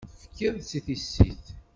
[0.19, 1.45] Tefkid-tt i tissit.